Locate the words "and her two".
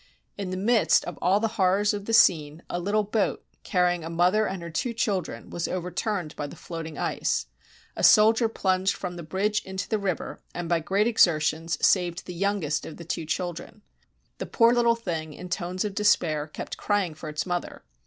4.47-4.95